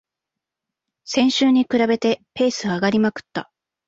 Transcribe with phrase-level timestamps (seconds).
[1.05, 3.51] 先週に比べてペース上がりまくった